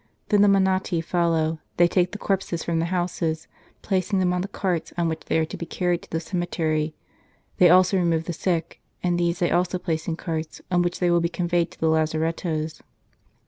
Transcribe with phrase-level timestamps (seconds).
[0.29, 3.47] Then the monatti follow; they take the corpses from the houses,
[3.83, 6.95] placing them on the carts on which they are to be carried to the cemetery.
[7.57, 11.11] They also remove the sick; and these they also place in carts, on which they
[11.11, 12.81] will be conveyed to the lazarettoes.